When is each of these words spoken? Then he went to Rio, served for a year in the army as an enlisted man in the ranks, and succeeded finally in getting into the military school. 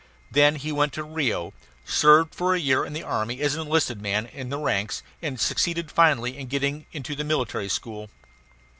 Then 0.31 0.55
he 0.55 0.71
went 0.71 0.93
to 0.93 1.03
Rio, 1.03 1.53
served 1.85 2.33
for 2.33 2.55
a 2.55 2.59
year 2.59 2.83
in 2.85 2.93
the 2.93 3.03
army 3.03 3.39
as 3.41 3.53
an 3.53 3.61
enlisted 3.61 4.01
man 4.01 4.25
in 4.25 4.49
the 4.49 4.57
ranks, 4.57 5.03
and 5.21 5.39
succeeded 5.39 5.91
finally 5.91 6.39
in 6.39 6.47
getting 6.47 6.87
into 6.91 7.13
the 7.13 7.23
military 7.23 7.69
school. 7.69 8.09